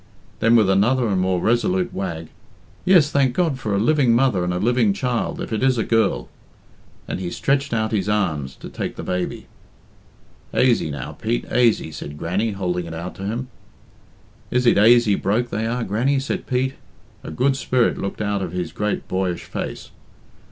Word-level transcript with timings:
Then, 0.39 0.55
with 0.55 0.67
another 0.67 1.07
and 1.09 1.21
more 1.21 1.39
resolute 1.39 1.93
wag, 1.93 2.29
"Yes, 2.85 3.11
thank 3.11 3.35
God 3.35 3.59
for 3.59 3.75
a 3.75 3.79
living 3.79 4.15
mother 4.15 4.43
and 4.43 4.51
a 4.51 4.57
living 4.57 4.93
child, 4.93 5.39
if 5.39 5.53
it 5.53 5.61
is 5.61 5.77
a 5.77 5.83
girl," 5.83 6.27
and 7.07 7.19
he 7.19 7.29
stretched 7.29 7.71
out 7.71 7.91
his 7.91 8.09
arms 8.09 8.55
to 8.61 8.69
take 8.69 8.95
the 8.95 9.03
baby. 9.03 9.45
"Aisy, 10.55 10.89
now, 10.89 11.11
Pete 11.11 11.45
aisy," 11.51 11.91
said 11.91 12.17
Grannie, 12.17 12.53
holding 12.53 12.87
it 12.87 12.95
out 12.95 13.13
to 13.13 13.27
him. 13.27 13.49
"Is 14.49 14.65
it 14.65 14.79
aisy 14.79 15.13
broke 15.13 15.51
they 15.51 15.67
are, 15.67 15.83
Grannie?" 15.83 16.19
said 16.19 16.47
Pete. 16.47 16.73
A 17.23 17.29
good 17.29 17.55
spirit 17.55 17.99
looked 17.99 18.21
out 18.21 18.41
of 18.41 18.51
his 18.53 18.71
great 18.71 19.07
boyish 19.07 19.43
face. 19.43 19.91